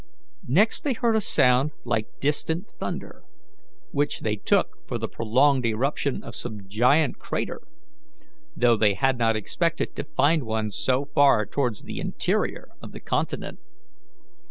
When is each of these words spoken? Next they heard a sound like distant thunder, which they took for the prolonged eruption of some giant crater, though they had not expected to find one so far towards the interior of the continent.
Next 0.47 0.83
they 0.83 0.93
heard 0.93 1.15
a 1.15 1.21
sound 1.21 1.73
like 1.85 2.19
distant 2.19 2.67
thunder, 2.79 3.21
which 3.91 4.21
they 4.21 4.35
took 4.35 4.77
for 4.87 4.97
the 4.97 5.07
prolonged 5.07 5.63
eruption 5.63 6.23
of 6.23 6.33
some 6.33 6.67
giant 6.67 7.19
crater, 7.19 7.61
though 8.55 8.75
they 8.77 8.95
had 8.95 9.19
not 9.19 9.35
expected 9.35 9.95
to 9.95 10.03
find 10.03 10.41
one 10.43 10.71
so 10.71 11.05
far 11.05 11.45
towards 11.45 11.83
the 11.83 11.99
interior 11.99 12.69
of 12.81 12.93
the 12.93 12.99
continent. 12.99 13.59